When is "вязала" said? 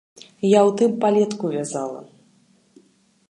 1.55-2.01